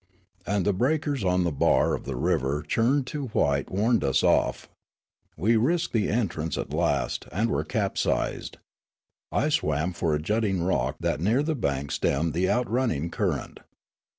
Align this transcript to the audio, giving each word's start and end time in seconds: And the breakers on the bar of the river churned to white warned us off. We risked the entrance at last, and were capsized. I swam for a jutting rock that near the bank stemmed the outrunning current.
And 0.47 0.65
the 0.65 0.73
breakers 0.73 1.23
on 1.23 1.43
the 1.43 1.51
bar 1.51 1.93
of 1.93 2.05
the 2.05 2.15
river 2.15 2.63
churned 2.63 3.05
to 3.05 3.27
white 3.27 3.69
warned 3.69 4.03
us 4.03 4.23
off. 4.23 4.67
We 5.37 5.55
risked 5.57 5.93
the 5.93 6.09
entrance 6.09 6.57
at 6.57 6.73
last, 6.73 7.27
and 7.31 7.51
were 7.51 7.63
capsized. 7.63 8.57
I 9.31 9.49
swam 9.49 9.93
for 9.93 10.15
a 10.15 10.19
jutting 10.19 10.63
rock 10.63 10.95
that 11.01 11.21
near 11.21 11.43
the 11.43 11.53
bank 11.53 11.91
stemmed 11.91 12.33
the 12.33 12.49
outrunning 12.49 13.11
current. 13.11 13.59